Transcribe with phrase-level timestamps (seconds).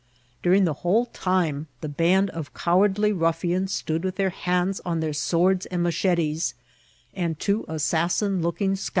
[0.41, 5.13] During the whole time, the band of cowardly ruffians stood with their hands on their
[5.13, 6.55] swords and machetes,
[7.13, 8.89] and two assassin looking scoun VoL.